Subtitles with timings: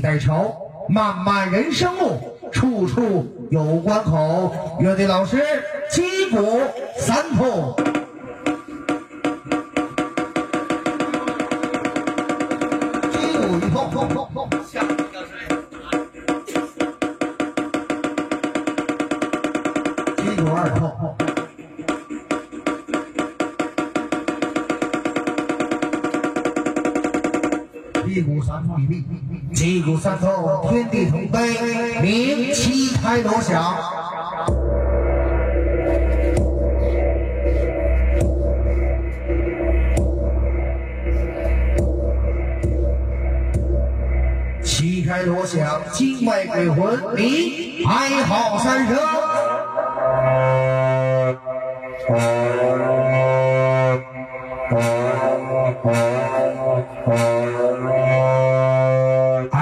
[0.00, 0.56] 几代愁，
[0.88, 2.18] 漫漫人生路，
[2.50, 4.50] 处处有关口。
[4.80, 5.44] 乐队老师
[5.90, 6.58] 击鼓
[6.96, 7.76] 三通。
[13.12, 14.08] 击鼓一通，
[20.16, 20.80] 击鼓二通，
[28.14, 29.54] 通通通，下击鼓二通。
[29.54, 31.38] 击鼓三通，击鼓三通，天地同悲，
[32.02, 33.74] 鸣七开锣响。
[44.62, 48.96] 七开锣响，境外鬼魂鸣哀号三声。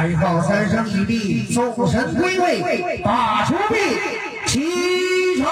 [0.09, 3.77] 最后三声已毕，众神归位，大出毕，
[4.47, 5.47] 启程。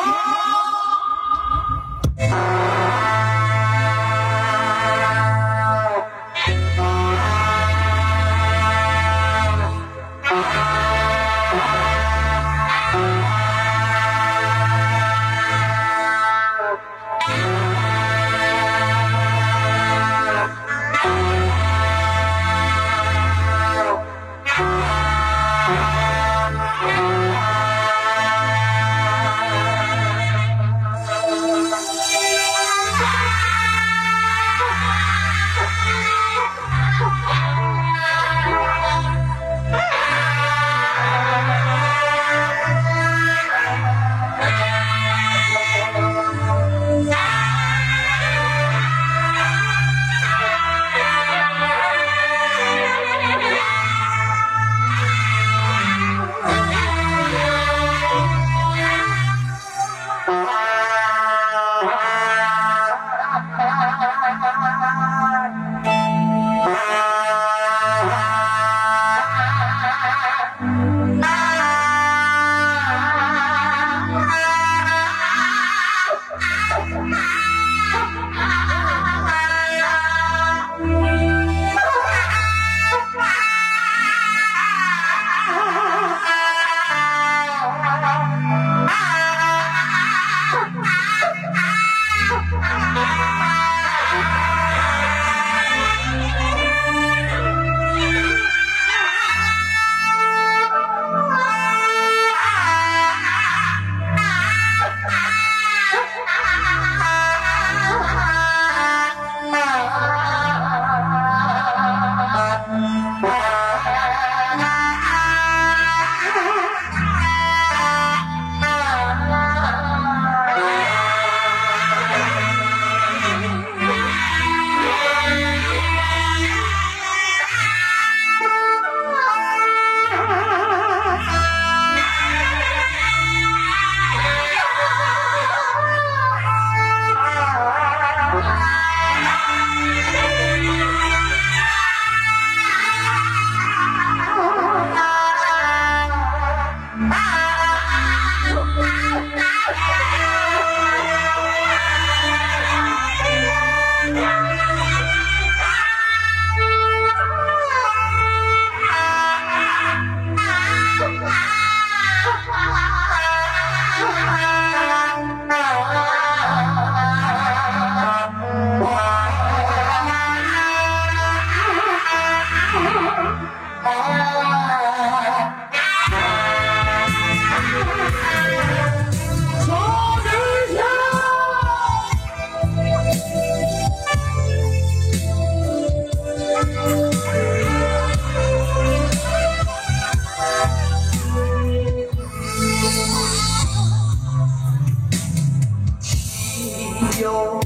[197.19, 197.66] your